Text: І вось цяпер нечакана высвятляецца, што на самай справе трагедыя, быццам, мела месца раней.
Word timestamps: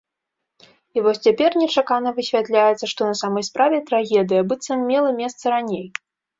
І 0.97 1.03
вось 1.07 1.21
цяпер 1.27 1.57
нечакана 1.63 2.09
высвятляецца, 2.17 2.85
што 2.95 3.01
на 3.11 3.15
самай 3.21 3.47
справе 3.51 3.77
трагедыя, 3.93 4.49
быццам, 4.51 4.79
мела 4.91 5.09
месца 5.23 5.43
раней. 5.57 5.89